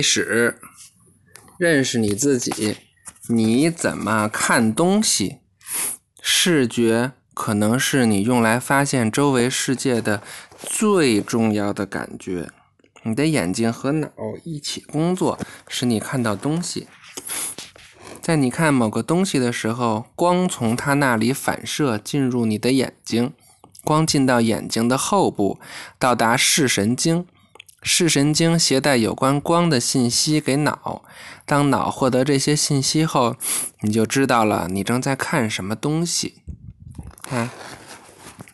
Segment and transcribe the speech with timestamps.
[0.00, 0.56] 开始
[1.58, 2.78] 认识你自己，
[3.28, 5.40] 你怎么看东西？
[6.22, 10.22] 视觉可能是你用来发现周围世界的
[10.58, 12.50] 最重要的感觉。
[13.02, 14.08] 你的眼睛和脑
[14.42, 15.38] 一起工作，
[15.68, 16.88] 使你看到东西。
[18.22, 23.34] 在你看某个东西的时候，光从它那里反射进入你的眼睛，
[23.84, 25.60] 光进到眼睛的后部，
[25.98, 27.26] 到达视神经。
[27.82, 31.04] 视神经携带有关光的信息给脑。
[31.46, 33.36] 当脑获得这些信息后，
[33.80, 36.42] 你就知道了你正在看什么东西。
[37.22, 37.50] 看，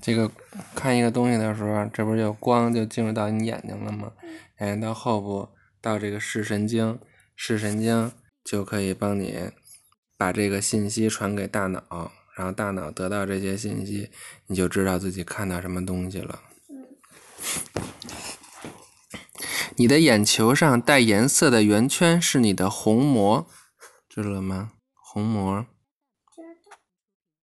[0.00, 0.30] 这个
[0.74, 4.12] 看一个东西的时候，这不是有光就进入到你眼睛了吗？
[4.60, 5.48] 眼睛，到后部
[5.80, 6.98] 到这个视神经，
[7.36, 8.12] 视神经
[8.44, 9.50] 就可以帮你
[10.16, 14.10] 把这个信息传给大脑，然后大脑得到这些信息，
[14.46, 16.40] 你就知道自己看到什么东西了。
[19.76, 23.46] 你的眼球上带颜色的圆圈是你的虹膜，
[24.08, 24.72] 知道了吗？
[24.94, 25.66] 虹膜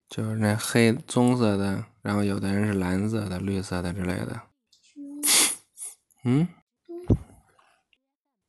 [0.08, 4.40] 就是那黑棕色的，然后有的人是蓝色的、绿色的之类的。
[6.24, 6.48] 嗯？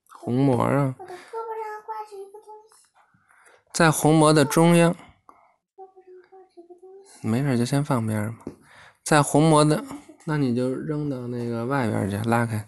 [0.09, 0.95] 虹膜啊。
[0.97, 2.75] 我的胳膊上挂着一个东西。
[3.73, 4.93] 在虹膜的中央。
[4.93, 5.05] 胳膊上
[6.27, 7.27] 挂着一个东西。
[7.27, 8.45] 没事，就先放边上吧。
[9.03, 9.83] 在虹膜的，
[10.25, 12.67] 那你就扔到那个外边去，拉开。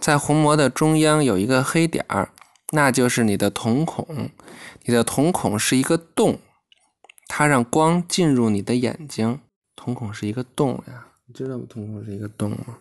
[0.00, 2.30] 在虹膜的中央有一个黑点儿，
[2.72, 4.30] 那就是你的瞳孔。
[4.84, 6.38] 你的瞳孔是一个洞，
[7.26, 9.40] 它让光进入你的眼睛。
[9.74, 12.78] 瞳孔是一个洞呀，你知道瞳孔是一个洞吗？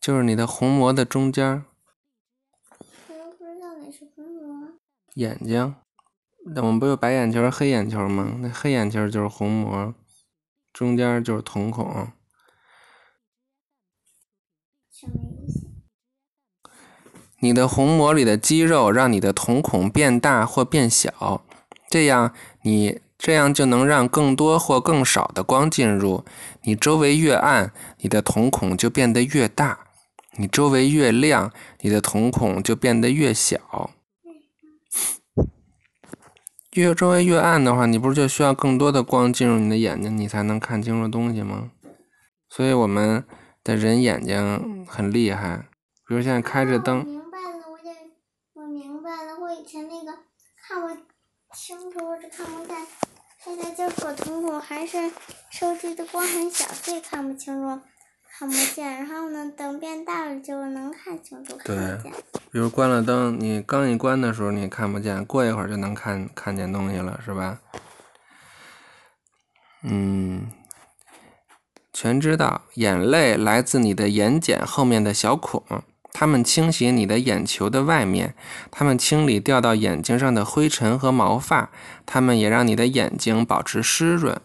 [0.00, 1.62] 就是你的虹膜的中间
[3.08, 4.68] 我又不知道哪是虹膜。
[5.14, 5.74] 眼睛。
[6.46, 8.36] 那我们不有白眼球、黑眼球吗？
[8.40, 9.94] 那黑眼球就是虹膜，
[10.72, 12.08] 中间就是瞳孔。
[17.42, 21.42] 你的虹膜里的肌肉让你的瞳孔变大或变小，
[21.88, 26.24] 这样你这样就能让更多或更少的光进入。
[26.62, 29.78] 你周围越暗，你的瞳孔就变得越大；
[30.36, 33.90] 你周围越亮，你的瞳孔就变得越小。
[36.72, 41.70] 越周围越暗的话，你不是就需要更多的光进入你的眼睛，你才能看清楚东西吗？
[42.48, 43.24] 所以我们
[43.62, 45.68] 的人眼睛很厉害，
[46.06, 47.10] 比如现在开着灯啊我。
[47.10, 47.90] 明白了，我得，
[48.54, 49.38] 我明白了。
[49.38, 50.18] 我以前那个
[50.66, 50.88] 看不
[51.54, 52.76] 清楚我只看不见，
[53.44, 55.10] 现在就是我瞳孔还是
[55.50, 57.82] 收集的光很小，所以看不清楚，
[58.38, 58.92] 看不见。
[58.92, 62.12] 然后呢，等变大了就能看清楚，看见。
[62.50, 67.60] 比如关了灯，你刚一关的时候你看不见，过一会儿就能看看见东西了，是吧？
[69.82, 70.50] 嗯，
[72.02, 75.62] 全知道，眼泪来自你的眼睑后面的小孔，
[76.14, 78.34] 它们清洗你的眼球的外面，
[78.70, 81.68] 它们清理掉到眼睛上的灰尘和毛发，
[82.06, 84.40] 它们也让你的眼睛保持湿润。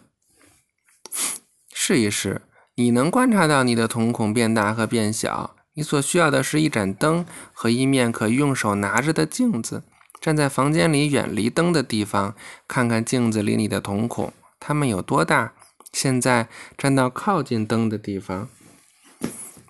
[1.72, 2.42] 试一试，
[2.74, 5.56] 你能观察到你的瞳孔变大和变小。
[5.72, 7.24] 你所需要的是一盏灯
[7.54, 9.82] 和一面可用手拿着的镜子。
[10.20, 12.34] 站在房间里远离灯的地方，
[12.68, 15.54] 看看镜子里你的瞳孔，它们有多大？
[15.96, 16.46] 现在
[16.76, 18.50] 站到靠近灯的地方，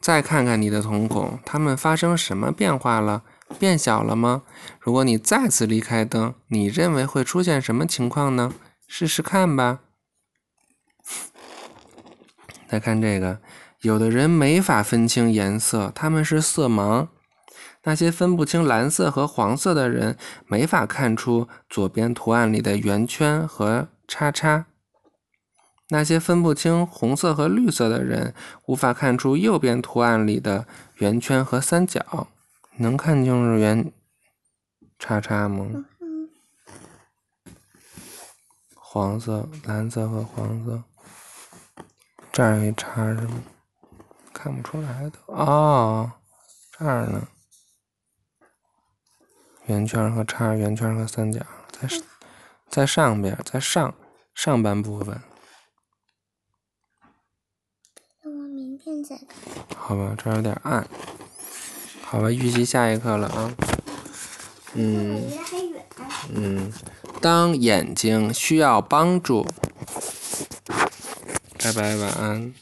[0.00, 3.22] 再看看你的瞳孔，它们发生什么变化了？
[3.60, 4.42] 变小了吗？
[4.81, 8.53] 如果你再次离开灯，你认为会出现什么情况呢？
[8.88, 9.82] 试试看吧。
[12.66, 13.38] 再看这个，
[13.82, 17.06] 有的人没法分清颜色，他们是色盲。
[17.84, 24.66] 那些分不清蓝色和黄色的人，没法看出左边图案里的圆圈和叉叉。
[25.88, 28.34] 那些分不清红色和绿色的人，
[28.66, 30.66] 无法看出右边图案里的
[30.97, 32.28] 圆圈和三角。
[32.78, 33.92] 能看清楚圆
[34.98, 35.84] 叉叉吗？
[38.74, 40.82] 黄色、蓝色和黄色，
[42.32, 43.42] 这儿有一叉是吗？
[44.32, 46.12] 看不出来的哦，
[46.78, 47.28] 这儿呢，
[49.66, 51.41] 圆圈和叉，圆圈和三角，
[51.71, 51.89] 在
[52.68, 53.94] 在上边，在上
[54.34, 55.21] 上半部分，
[59.77, 60.87] 好吧，这儿有点暗，
[62.03, 63.55] 好吧，预习下一课了啊，
[64.75, 65.23] 嗯。
[66.34, 66.73] 嗯，
[67.21, 69.47] 当眼睛需要帮助，
[71.63, 72.53] 拜拜，晚安。